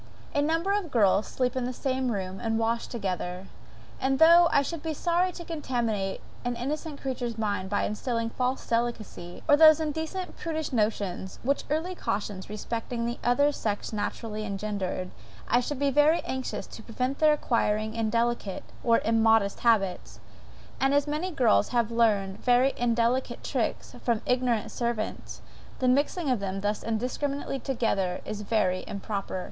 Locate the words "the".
1.65-1.71, 13.05-13.19, 25.77-25.87